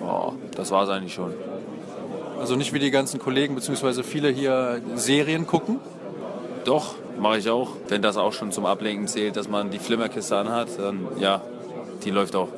Oh, 0.02 0.32
das 0.54 0.70
war 0.70 0.84
es 0.84 0.90
eigentlich 0.90 1.14
schon. 1.14 1.32
Also 2.38 2.54
nicht 2.54 2.72
wie 2.72 2.78
die 2.78 2.90
ganzen 2.90 3.18
Kollegen 3.18 3.54
bzw. 3.54 4.02
viele 4.02 4.28
hier 4.28 4.80
Serien 4.94 5.46
gucken? 5.46 5.80
Doch, 6.64 6.94
mache 7.18 7.38
ich 7.38 7.50
auch. 7.50 7.70
Wenn 7.88 8.02
das 8.02 8.16
auch 8.16 8.32
schon 8.32 8.52
zum 8.52 8.66
Ablenken 8.66 9.08
zählt, 9.08 9.36
dass 9.36 9.48
man 9.48 9.70
die 9.70 9.78
Flimmerkiste 9.78 10.36
anhat, 10.36 10.68
dann 10.78 11.08
ja, 11.18 11.40
die 12.04 12.10
läuft 12.10 12.36
auch. 12.36 12.48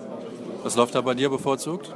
Was 0.65 0.77
läuft 0.77 0.95
da 0.95 1.01
bei 1.01 1.15
dir 1.15 1.31
bevorzugt? 1.31 1.95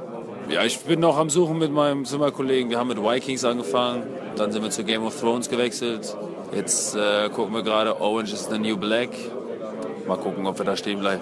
Ja, 0.49 0.63
ich 0.63 0.79
bin 0.79 0.99
noch 0.99 1.17
am 1.17 1.29
Suchen 1.29 1.57
mit 1.57 1.71
meinem 1.71 2.05
Zimmerkollegen. 2.05 2.69
Wir 2.69 2.79
haben 2.79 2.87
mit 2.87 3.01
Vikings 3.01 3.43
angefangen, 3.43 4.03
dann 4.37 4.51
sind 4.51 4.63
wir 4.63 4.69
zu 4.69 4.83
Game 4.83 5.03
of 5.03 5.19
Thrones 5.19 5.49
gewechselt. 5.49 6.15
Jetzt 6.53 6.95
äh, 6.95 7.29
gucken 7.29 7.53
wir 7.53 7.63
gerade 7.63 7.99
Orange 7.99 8.33
is 8.33 8.47
the 8.49 8.57
New 8.57 8.77
Black. 8.77 9.09
Mal 10.07 10.17
gucken, 10.17 10.47
ob 10.47 10.57
wir 10.57 10.65
da 10.65 10.77
stehen 10.77 10.99
bleiben. 10.99 11.21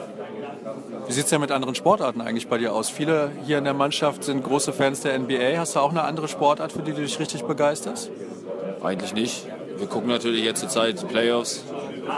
Wie 1.05 1.11
sieht 1.11 1.25
es 1.25 1.29
denn 1.29 1.41
mit 1.41 1.51
anderen 1.51 1.75
Sportarten 1.75 2.21
eigentlich 2.21 2.47
bei 2.47 2.57
dir 2.57 2.73
aus? 2.73 2.89
Viele 2.89 3.31
hier 3.45 3.57
in 3.57 3.65
der 3.65 3.73
Mannschaft 3.73 4.23
sind 4.23 4.43
große 4.43 4.73
Fans 4.73 5.01
der 5.01 5.17
NBA. 5.19 5.57
Hast 5.57 5.75
du 5.75 5.79
auch 5.79 5.91
eine 5.91 6.03
andere 6.03 6.27
Sportart, 6.27 6.71
für 6.71 6.81
die 6.81 6.93
du 6.93 7.01
dich 7.01 7.19
richtig 7.19 7.43
begeisterst? 7.43 8.09
Eigentlich 8.81 9.13
nicht. 9.13 9.47
Wir 9.77 9.87
gucken 9.87 10.09
natürlich 10.09 10.43
jetzt 10.43 10.61
zur 10.61 10.69
Zeit 10.69 11.07
Playoffs 11.09 11.63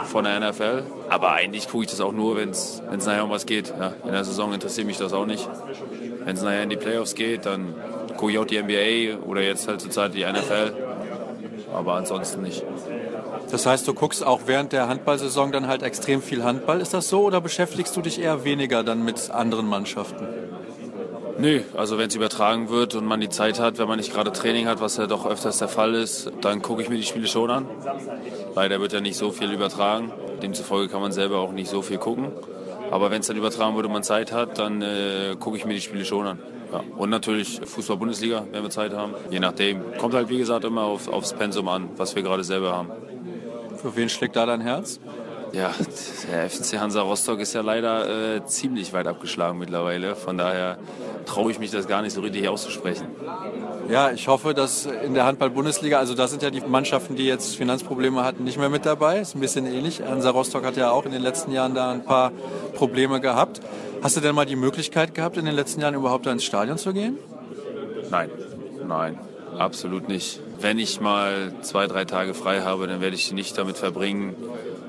von 0.04 0.24
der 0.24 0.40
NFL. 0.40 0.84
Aber 1.08 1.32
eigentlich 1.32 1.68
gucke 1.68 1.84
ich 1.84 1.90
das 1.90 2.00
auch 2.00 2.12
nur, 2.12 2.36
wenn 2.36 2.50
es 2.50 2.82
nachher 2.88 3.24
um 3.24 3.30
was 3.30 3.46
geht. 3.46 3.74
Ja, 3.78 3.94
in 4.04 4.12
der 4.12 4.24
Saison 4.24 4.52
interessiert 4.52 4.86
mich 4.86 4.98
das 4.98 5.12
auch 5.12 5.26
nicht. 5.26 5.48
Wenn 6.24 6.36
es 6.36 6.42
nachher 6.42 6.62
in 6.62 6.70
die 6.70 6.76
Playoffs 6.76 7.14
geht, 7.14 7.46
dann 7.46 7.74
gucke 8.16 8.32
ich 8.32 8.38
auch 8.38 8.46
die 8.46 8.60
NBA 8.60 9.24
oder 9.26 9.42
jetzt 9.42 9.68
halt 9.68 9.80
zur 9.80 9.90
Zeit 9.90 10.14
die 10.14 10.24
NFL. 10.24 10.72
Aber 11.74 11.94
ansonsten 11.94 12.42
nicht. 12.42 12.64
Das 13.50 13.66
heißt, 13.66 13.86
du 13.86 13.94
guckst 13.94 14.24
auch 14.24 14.42
während 14.46 14.72
der 14.72 14.88
Handballsaison 14.88 15.52
dann 15.52 15.66
halt 15.68 15.82
extrem 15.82 16.20
viel 16.20 16.42
Handball. 16.42 16.80
Ist 16.80 16.94
das 16.94 17.08
so 17.08 17.22
oder 17.22 17.40
beschäftigst 17.40 17.96
du 17.96 18.02
dich 18.02 18.20
eher 18.20 18.44
weniger 18.44 18.82
dann 18.82 19.04
mit 19.04 19.30
anderen 19.30 19.66
Mannschaften? 19.66 20.26
Nö, 21.38 21.60
also 21.76 21.98
wenn 21.98 22.08
es 22.08 22.14
übertragen 22.14 22.70
wird 22.70 22.94
und 22.94 23.04
man 23.04 23.20
die 23.20 23.28
Zeit 23.28 23.60
hat, 23.60 23.76
wenn 23.78 23.86
man 23.86 23.98
nicht 23.98 24.12
gerade 24.12 24.32
Training 24.32 24.66
hat, 24.66 24.80
was 24.80 24.96
ja 24.96 25.06
doch 25.06 25.26
öfters 25.26 25.58
der 25.58 25.68
Fall 25.68 25.94
ist, 25.94 26.32
dann 26.40 26.62
gucke 26.62 26.80
ich 26.80 26.88
mir 26.88 26.96
die 26.96 27.02
Spiele 27.02 27.26
schon 27.26 27.50
an. 27.50 27.66
Leider 28.54 28.80
wird 28.80 28.94
ja 28.94 29.02
nicht 29.02 29.18
so 29.18 29.30
viel 29.30 29.52
übertragen. 29.52 30.12
Demzufolge 30.42 30.90
kann 30.90 31.02
man 31.02 31.12
selber 31.12 31.38
auch 31.38 31.52
nicht 31.52 31.68
so 31.68 31.82
viel 31.82 31.98
gucken. 31.98 32.32
Aber 32.90 33.10
wenn 33.10 33.20
es 33.20 33.26
dann 33.26 33.36
übertragen 33.36 33.76
wird 33.76 33.84
und 33.84 33.92
man 33.92 34.02
Zeit 34.02 34.32
hat, 34.32 34.58
dann 34.58 34.80
äh, 34.80 35.36
gucke 35.38 35.58
ich 35.58 35.66
mir 35.66 35.74
die 35.74 35.80
Spiele 35.80 36.04
schon 36.04 36.26
an. 36.26 36.38
Ja. 36.72 36.82
Und 36.96 37.10
natürlich 37.10 37.60
Fußball-Bundesliga, 37.64 38.46
wenn 38.52 38.62
wir 38.62 38.70
Zeit 38.70 38.94
haben. 38.94 39.14
Je 39.30 39.38
nachdem. 39.38 39.82
Kommt 39.98 40.14
halt, 40.14 40.30
wie 40.30 40.38
gesagt, 40.38 40.64
immer 40.64 40.82
auf, 40.82 41.08
aufs 41.08 41.32
Pensum 41.34 41.68
an, 41.68 41.90
was 41.96 42.16
wir 42.16 42.22
gerade 42.22 42.44
selber 42.44 42.74
haben. 42.74 42.90
Für 43.86 43.94
wen 43.94 44.08
schlägt 44.08 44.34
da 44.34 44.46
dein 44.46 44.62
Herz? 44.62 44.98
Ja, 45.52 45.70
der 46.32 46.50
FCC 46.50 46.80
Hansa 46.80 47.02
Rostock 47.02 47.38
ist 47.38 47.52
ja 47.52 47.60
leider 47.60 48.34
äh, 48.34 48.44
ziemlich 48.44 48.92
weit 48.92 49.06
abgeschlagen 49.06 49.60
mittlerweile. 49.60 50.16
Von 50.16 50.36
daher 50.36 50.78
traue 51.24 51.52
ich 51.52 51.60
mich 51.60 51.70
das 51.70 51.86
gar 51.86 52.02
nicht 52.02 52.12
so 52.12 52.20
richtig 52.20 52.48
auszusprechen. 52.48 53.06
Ja, 53.88 54.10
ich 54.10 54.26
hoffe, 54.26 54.54
dass 54.54 54.86
in 54.86 55.14
der 55.14 55.24
Handball-Bundesliga, 55.24 56.00
also 56.00 56.14
da 56.14 56.26
sind 56.26 56.42
ja 56.42 56.50
die 56.50 56.62
Mannschaften, 56.62 57.14
die 57.14 57.26
jetzt 57.26 57.54
Finanzprobleme 57.54 58.24
hatten, 58.24 58.42
nicht 58.42 58.58
mehr 58.58 58.70
mit 58.70 58.84
dabei. 58.84 59.20
Ist 59.20 59.36
ein 59.36 59.40
bisschen 59.40 59.66
ähnlich. 59.66 60.02
Hansa 60.02 60.30
Rostock 60.30 60.64
hat 60.64 60.76
ja 60.76 60.90
auch 60.90 61.06
in 61.06 61.12
den 61.12 61.22
letzten 61.22 61.52
Jahren 61.52 61.76
da 61.76 61.92
ein 61.92 62.02
paar 62.02 62.32
Probleme 62.74 63.20
gehabt. 63.20 63.60
Hast 64.02 64.16
du 64.16 64.20
denn 64.20 64.34
mal 64.34 64.46
die 64.46 64.56
Möglichkeit 64.56 65.14
gehabt, 65.14 65.36
in 65.36 65.44
den 65.44 65.54
letzten 65.54 65.80
Jahren 65.80 65.94
überhaupt 65.94 66.26
ins 66.26 66.42
Stadion 66.42 66.76
zu 66.76 66.92
gehen? 66.92 67.18
Nein, 68.10 68.30
nein, 68.84 69.16
absolut 69.58 70.08
nicht. 70.08 70.40
Wenn 70.60 70.78
ich 70.78 71.00
mal 71.00 71.52
zwei, 71.62 71.86
drei 71.86 72.04
Tage 72.04 72.34
frei 72.34 72.62
habe, 72.62 72.86
dann 72.86 73.00
werde 73.00 73.16
ich 73.16 73.28
die 73.28 73.34
nicht 73.34 73.56
damit 73.58 73.76
verbringen, 73.76 74.34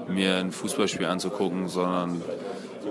mir 0.07 0.35
ein 0.35 0.51
Fußballspiel 0.51 1.05
anzugucken, 1.05 1.67
sondern 1.67 2.21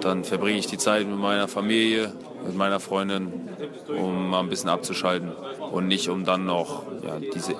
dann 0.01 0.25
verbringe 0.25 0.59
ich 0.59 0.67
die 0.67 0.79
Zeit 0.79 1.07
mit 1.07 1.19
meiner 1.19 1.49
Familie, 1.49 2.13
mit 2.45 2.55
meiner 2.55 2.81
Freundin, 2.81 3.49
um 3.89 4.31
mal 4.31 4.41
ein 4.41 4.49
bisschen 4.49 4.69
abzuschalten 4.69 5.33
und 5.73 5.89
nicht 5.89 6.09
um 6.09 6.25
dann 6.25 6.45
noch 6.45 6.85
ja, 7.03 7.19
diese 7.19 7.55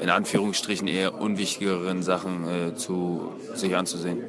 in 0.00 0.08
Anführungsstrichen 0.08 0.88
eher 0.88 1.20
unwichtigeren 1.20 2.02
Sachen 2.02 2.48
äh, 2.48 2.74
zu 2.74 3.32
sich 3.54 3.76
anzusehen. 3.76 4.24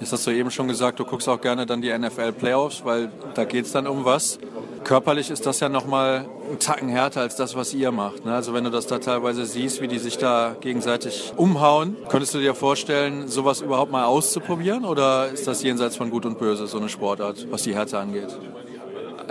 Jetzt 0.00 0.12
hast 0.12 0.26
du 0.26 0.30
eben 0.32 0.50
schon 0.50 0.68
gesagt, 0.68 0.98
du 0.98 1.04
guckst 1.04 1.28
auch 1.28 1.40
gerne 1.40 1.66
dann 1.66 1.82
die 1.82 1.96
NFL 1.96 2.32
Playoffs, 2.32 2.84
weil 2.84 3.10
da 3.34 3.44
geht 3.44 3.66
es 3.66 3.72
dann 3.72 3.86
um 3.86 4.04
was. 4.04 4.38
Körperlich 4.84 5.30
ist 5.30 5.46
das 5.46 5.60
ja 5.60 5.68
nochmal 5.68 6.26
ein 6.50 6.58
Tacken 6.58 6.88
härter 6.88 7.20
als 7.20 7.36
das, 7.36 7.54
was 7.54 7.72
ihr 7.72 7.92
macht. 7.92 8.24
Ne? 8.24 8.34
Also 8.34 8.52
wenn 8.52 8.64
du 8.64 8.70
das 8.70 8.86
da 8.86 8.98
teilweise 8.98 9.46
siehst, 9.46 9.80
wie 9.80 9.88
die 9.88 9.98
sich 9.98 10.18
da 10.18 10.56
gegenseitig 10.60 11.32
umhauen, 11.36 11.96
könntest 12.08 12.34
du 12.34 12.38
dir 12.38 12.54
vorstellen, 12.54 13.28
sowas 13.28 13.60
überhaupt 13.60 13.92
mal 13.92 14.04
auszuprobieren? 14.04 14.84
Oder 14.84 15.28
ist 15.28 15.46
das 15.46 15.62
jenseits 15.62 15.96
von 15.96 16.10
Gut 16.10 16.26
und 16.26 16.38
Böse, 16.38 16.66
so 16.66 16.78
eine 16.78 16.88
Sportart, 16.88 17.46
was 17.50 17.62
die 17.62 17.74
Härte 17.74 17.98
angeht? 17.98 18.36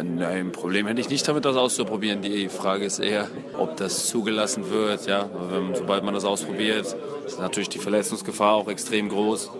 Nein, 0.04 0.52
Problem 0.52 0.88
hätte 0.88 1.02
ich 1.02 1.10
nicht 1.10 1.28
damit, 1.28 1.46
das 1.46 1.58
auszuprobieren. 1.58 2.22
Die 2.22 2.50
Frage 2.50 2.86
ist 2.86 3.00
eher, 3.00 3.28
ob 3.58 3.78
das 3.78 4.08
zugelassen 4.08 4.70
wird. 4.72 5.06
Ja, 5.06 5.30
sobald 5.74 6.04
man 6.04 6.14
das 6.14 6.26
ausprobiert, 6.26 6.96
ist 7.26 7.40
natürlich 7.40 7.70
die 7.70 7.80
Verletzungsgefahr 7.80 8.54
auch 8.54 8.68
extrem 8.68 9.10
groß. 9.10 9.52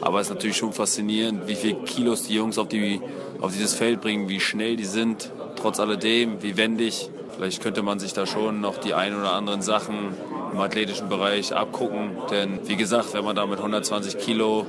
Aber 0.00 0.20
es 0.20 0.28
ist 0.28 0.34
natürlich 0.34 0.56
schon 0.56 0.72
faszinierend, 0.72 1.46
wie 1.46 1.54
viele 1.54 1.74
Kilos 1.84 2.24
die 2.24 2.34
Jungs 2.34 2.58
auf, 2.58 2.68
die, 2.68 3.00
auf 3.44 3.52
dieses 3.52 3.74
Feld 3.74 4.00
bringen, 4.00 4.28
wie 4.28 4.40
schnell 4.40 4.76
die 4.76 4.84
sind, 4.84 5.30
trotz 5.56 5.78
alledem, 5.78 6.42
wie 6.42 6.56
wendig. 6.56 7.10
Vielleicht 7.36 7.62
könnte 7.62 7.82
man 7.82 7.98
sich 7.98 8.12
da 8.12 8.26
schon 8.26 8.60
noch 8.60 8.78
die 8.78 8.94
ein 8.94 9.14
oder 9.14 9.32
anderen 9.32 9.60
Sachen 9.60 10.14
im 10.52 10.58
athletischen 10.58 11.08
Bereich 11.08 11.54
abgucken. 11.54 12.12
Denn 12.30 12.60
wie 12.64 12.76
gesagt, 12.76 13.12
wenn 13.12 13.24
man 13.24 13.36
da 13.36 13.44
mit 13.46 13.58
120 13.58 14.18
Kilo 14.18 14.66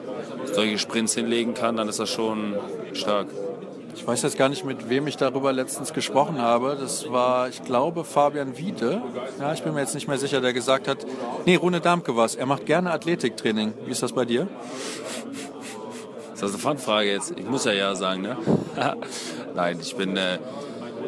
solche 0.51 0.77
Sprints 0.77 1.13
hinlegen 1.13 1.53
kann, 1.53 1.77
dann 1.77 1.87
ist 1.87 1.99
das 1.99 2.09
schon 2.09 2.55
stark. 2.93 3.27
Ich 3.95 4.05
weiß 4.05 4.23
jetzt 4.23 4.37
gar 4.37 4.49
nicht, 4.49 4.65
mit 4.65 4.89
wem 4.89 5.07
ich 5.07 5.15
darüber 5.15 5.53
letztens 5.53 5.93
gesprochen 5.93 6.41
habe. 6.41 6.75
Das 6.77 7.09
war, 7.11 7.47
ich 7.47 7.63
glaube, 7.63 8.03
Fabian 8.03 8.57
Wiede. 8.57 9.01
Ja, 9.39 9.53
ich 9.53 9.63
bin 9.63 9.73
mir 9.73 9.79
jetzt 9.79 9.95
nicht 9.95 10.09
mehr 10.09 10.17
sicher, 10.17 10.41
der 10.41 10.51
gesagt 10.51 10.89
hat, 10.89 11.05
nee, 11.45 11.55
Rune 11.55 11.79
Darmke 11.79 12.15
war 12.17 12.25
es. 12.25 12.35
Er 12.35 12.45
macht 12.45 12.65
gerne 12.65 12.91
Athletiktraining. 12.91 13.73
Wie 13.85 13.91
ist 13.91 14.03
das 14.03 14.11
bei 14.11 14.25
dir? 14.25 14.47
Das 16.35 16.49
ist 16.49 16.55
eine 16.55 16.57
Fangfrage 16.57 17.09
jetzt. 17.11 17.33
Ich 17.37 17.45
muss 17.45 17.63
ja 17.63 17.71
ja 17.71 17.95
sagen, 17.95 18.21
ne? 18.21 18.35
Nein, 19.55 19.79
ich 19.81 19.95
bin 19.95 20.17
äh, 20.17 20.37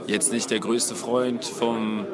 jetzt 0.07 0.31
nicht 0.31 0.50
der 0.50 0.60
größte 0.60 0.96
Freund 0.96 1.43
vom, 1.43 2.05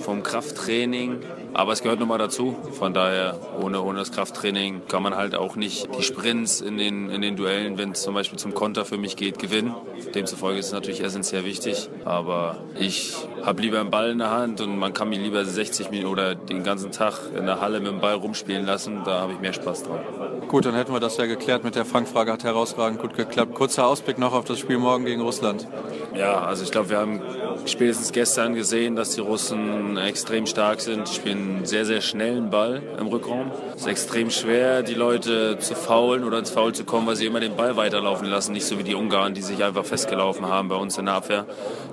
vom 0.00 0.22
Krafttraining. 0.22 1.18
Aber 1.54 1.72
es 1.72 1.82
gehört 1.82 1.98
nun 1.98 2.08
mal 2.08 2.18
dazu. 2.18 2.56
Von 2.72 2.94
daher, 2.94 3.38
ohne, 3.60 3.82
ohne 3.82 3.98
das 3.98 4.12
Krafttraining 4.12 4.82
kann 4.88 5.02
man 5.02 5.16
halt 5.16 5.34
auch 5.34 5.56
nicht 5.56 5.88
die 5.96 6.02
Sprints 6.02 6.60
in 6.60 6.78
den, 6.78 7.10
in 7.10 7.22
den 7.22 7.36
Duellen, 7.36 7.78
wenn 7.78 7.92
es 7.92 8.02
zum 8.02 8.14
Beispiel 8.14 8.38
zum 8.38 8.54
Konter 8.54 8.84
für 8.84 8.96
mich 8.96 9.16
geht, 9.16 9.38
gewinnen. 9.38 9.74
Demzufolge 10.14 10.58
ist 10.58 10.66
es 10.66 10.72
natürlich 10.72 11.02
essentiell 11.02 11.44
wichtig. 11.44 11.88
Aber 12.04 12.58
ich 12.78 13.14
habe 13.42 13.62
lieber 13.62 13.80
einen 13.80 13.90
Ball 13.90 14.10
in 14.10 14.18
der 14.18 14.30
Hand 14.30 14.60
und 14.60 14.78
man 14.78 14.92
kann 14.92 15.08
mich 15.08 15.18
lieber 15.18 15.44
60 15.44 15.90
Minuten 15.90 16.12
oder 16.12 16.34
den 16.34 16.62
ganzen 16.62 16.92
Tag 16.92 17.14
in 17.36 17.46
der 17.46 17.60
Halle 17.60 17.80
mit 17.80 17.88
dem 17.88 18.00
Ball 18.00 18.14
rumspielen 18.14 18.64
lassen. 18.64 19.02
Da 19.04 19.20
habe 19.20 19.32
ich 19.32 19.40
mehr 19.40 19.52
Spaß 19.52 19.84
dran. 19.84 20.00
Gut, 20.48 20.64
dann 20.66 20.74
hätten 20.74 20.92
wir 20.92 21.00
das 21.00 21.16
ja 21.16 21.26
geklärt 21.26 21.64
mit 21.64 21.74
der 21.74 21.84
Fangfrage. 21.84 22.32
Hat 22.32 22.44
herausragend 22.44 23.00
gut 23.00 23.16
geklappt. 23.16 23.54
Kurzer 23.54 23.86
Ausblick 23.86 24.18
noch 24.18 24.32
auf 24.32 24.44
das 24.44 24.58
Spiel 24.58 24.78
morgen 24.78 25.04
gegen 25.04 25.20
Russland. 25.20 25.66
Ja, 26.14 26.40
also 26.40 26.64
ich 26.64 26.70
glaube, 26.70 26.90
wir 26.90 26.98
haben 26.98 27.20
spätestens 27.66 28.12
gestern 28.12 28.54
gesehen, 28.54 28.96
dass 28.96 29.14
die 29.14 29.20
Russen 29.20 29.96
extrem 29.96 30.46
stark 30.46 30.80
sind. 30.80 31.08
Die 31.08 31.14
spielen 31.14 31.39
einen 31.40 31.66
sehr, 31.66 31.84
sehr 31.84 32.00
schnellen 32.00 32.50
Ball 32.50 32.82
im 32.98 33.06
Rückraum. 33.06 33.50
Es 33.74 33.82
ist 33.82 33.88
extrem 33.88 34.30
schwer, 34.30 34.82
die 34.82 34.94
Leute 34.94 35.58
zu 35.58 35.74
faulen 35.74 36.24
oder 36.24 36.38
ins 36.38 36.50
Foul 36.50 36.74
zu 36.74 36.84
kommen, 36.84 37.06
weil 37.06 37.16
sie 37.16 37.26
immer 37.26 37.40
den 37.40 37.56
Ball 37.56 37.76
weiterlaufen 37.76 38.28
lassen. 38.28 38.52
Nicht 38.52 38.66
so 38.66 38.78
wie 38.78 38.82
die 38.82 38.94
Ungarn, 38.94 39.34
die 39.34 39.42
sich 39.42 39.62
einfach 39.64 39.84
festgelaufen 39.84 40.46
haben 40.46 40.68
bei 40.68 40.76
uns 40.76 40.98
in 40.98 41.06
der 41.06 41.14
Abwehr. 41.14 41.46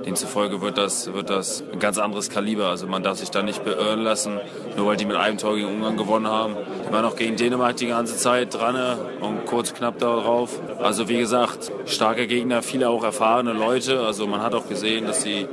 Demzufolge 0.06 0.62
wird 0.62 0.78
das, 0.78 1.14
wird 1.14 1.30
das 1.30 1.64
ein 1.72 1.80
ganz 1.80 1.98
anderes 1.98 2.30
Kaliber. 2.30 2.68
Also 2.68 2.88
man 2.88 3.04
darf 3.04 3.18
sich 3.18 3.32
da 3.32 3.42
nicht 3.42 3.64
beirren 3.64 4.02
lassen, 4.02 4.40
nur 4.76 4.88
weil 4.88 4.98
die 4.98 5.06
mit 5.06 5.16
einem 5.16 5.38
Tor 5.38 5.56
gegen 5.56 5.68
Ungarn 5.68 5.98
gewonnen 5.98 6.28
haben. 6.28 6.56
Die 6.88 6.94
waren 6.94 7.06
auch 7.06 7.16
gegen 7.16 7.36
Dänemark 7.36 7.78
die 7.78 7.88
ganze 7.88 8.18
Zeit 8.18 8.54
dran 8.54 8.76
und 9.22 9.46
kurz 9.46 9.74
knapp 9.74 10.00
darauf. 10.00 10.60
Also 10.80 11.10
wie 11.10 11.18
gesagt, 11.18 11.72
starker 11.86 12.28
Gegner, 12.28 12.62
viele 12.62 12.90
auch 12.90 13.04
erfahrene 13.04 13.54
Leute. 13.54 14.02
Also 14.02 14.28
man 14.28 14.42
hat 14.42 14.54
auch 14.54 14.68
gesehen, 14.68 15.06
dass 15.06 15.24
sie 15.24 15.48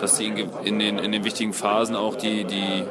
dass 0.00 0.16
die 0.16 0.26
in, 0.26 0.48
in, 0.64 0.78
den, 0.78 0.98
in 0.98 1.12
den 1.12 1.24
wichtigen 1.24 1.52
Phasen 1.52 1.94
auch 1.94 2.16
die, 2.16 2.44
die, 2.44 2.84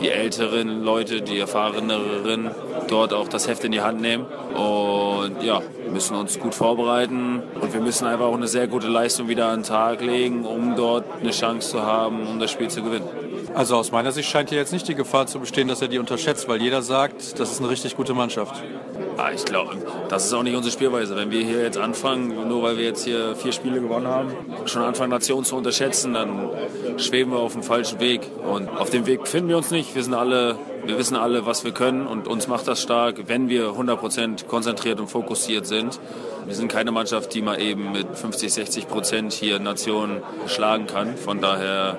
die 0.00 0.10
älteren 0.10 0.82
Leute, 0.82 1.22
die 1.22 1.38
erfahreneren 1.38 2.50
dort 2.88 3.12
auch 3.12 3.28
das 3.28 3.48
Heft 3.48 3.64
in 3.64 3.72
die 3.72 3.80
Hand 3.80 4.00
nehmen. 4.00 4.26
Und 4.54 5.42
ja, 5.42 5.62
müssen 5.92 6.16
uns 6.16 6.38
gut 6.38 6.54
vorbereiten 6.54 7.42
und 7.60 7.72
wir 7.72 7.80
müssen 7.80 8.06
einfach 8.06 8.26
auch 8.26 8.34
eine 8.34 8.48
sehr 8.48 8.68
gute 8.68 8.88
Leistung 8.88 9.28
wieder 9.28 9.48
an 9.48 9.60
den 9.60 9.64
Tag 9.64 10.00
legen, 10.02 10.44
um 10.44 10.76
dort 10.76 11.04
eine 11.20 11.30
Chance 11.30 11.70
zu 11.70 11.82
haben, 11.82 12.26
um 12.26 12.38
das 12.38 12.50
Spiel 12.50 12.68
zu 12.68 12.82
gewinnen. 12.82 13.08
Also 13.54 13.76
aus 13.76 13.92
meiner 13.92 14.12
Sicht 14.12 14.28
scheint 14.28 14.50
hier 14.50 14.58
jetzt 14.58 14.72
nicht 14.72 14.86
die 14.88 14.94
Gefahr 14.94 15.26
zu 15.26 15.40
bestehen, 15.40 15.68
dass 15.68 15.80
er 15.80 15.88
die 15.88 15.98
unterschätzt, 15.98 16.48
weil 16.48 16.60
jeder 16.60 16.82
sagt, 16.82 17.38
das 17.40 17.52
ist 17.52 17.60
eine 17.60 17.70
richtig 17.70 17.96
gute 17.96 18.12
Mannschaft. 18.12 18.62
Ah, 19.18 19.30
ich 19.34 19.46
glaube, 19.46 19.76
das 20.10 20.26
ist 20.26 20.34
auch 20.34 20.42
nicht 20.42 20.54
unsere 20.54 20.72
Spielweise. 20.72 21.16
Wenn 21.16 21.30
wir 21.30 21.42
hier 21.42 21.62
jetzt 21.62 21.78
anfangen, 21.78 22.48
nur 22.48 22.62
weil 22.62 22.76
wir 22.76 22.84
jetzt 22.84 23.04
hier 23.04 23.34
vier 23.34 23.52
Spiele 23.52 23.80
gewonnen 23.80 24.06
haben, 24.06 24.30
schon 24.66 24.82
anfangen, 24.82 25.10
Nationen 25.10 25.44
zu 25.44 25.56
unterschätzen, 25.56 26.12
dann 26.12 26.50
schweben 26.98 27.32
wir 27.32 27.38
auf 27.38 27.54
dem 27.54 27.62
falschen 27.62 27.98
Weg. 27.98 28.20
Und 28.46 28.68
auf 28.68 28.90
dem 28.90 29.06
Weg 29.06 29.22
befinden 29.22 29.48
wir 29.48 29.56
uns 29.56 29.70
nicht. 29.70 29.94
Wir 29.94 30.04
sind 30.04 30.12
alle, 30.12 30.58
wir 30.84 30.98
wissen 30.98 31.16
alle, 31.16 31.46
was 31.46 31.64
wir 31.64 31.72
können 31.72 32.06
und 32.06 32.28
uns 32.28 32.46
macht 32.46 32.68
das 32.68 32.82
stark, 32.82 33.22
wenn 33.26 33.48
wir 33.48 33.70
100% 33.70 34.46
konzentriert 34.46 35.00
und 35.00 35.08
fokussiert 35.08 35.66
sind. 35.66 35.98
Wir 36.44 36.54
sind 36.54 36.68
keine 36.68 36.92
Mannschaft, 36.92 37.32
die 37.32 37.40
mal 37.40 37.58
eben 37.58 37.92
mit 37.92 38.06
50, 38.18 38.52
60 38.52 38.86
Prozent 38.86 39.32
hier 39.32 39.58
Nationen 39.60 40.22
schlagen 40.46 40.86
kann. 40.86 41.16
Von 41.16 41.40
daher 41.40 41.96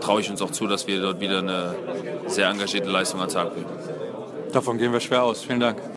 traue 0.00 0.20
ich 0.20 0.30
uns 0.30 0.40
auch 0.40 0.52
zu, 0.52 0.68
dass 0.68 0.86
wir 0.86 1.00
dort 1.02 1.20
wieder 1.20 1.40
eine 1.40 1.74
sehr 2.28 2.48
engagierte 2.48 2.88
Leistung 2.88 3.20
an 3.20 3.28
Tag 3.28 3.52
bringen. 3.52 3.66
Davon 4.52 4.78
gehen 4.78 4.92
wir 4.92 5.00
schwer 5.00 5.24
aus. 5.24 5.42
Vielen 5.42 5.60
Dank. 5.60 5.82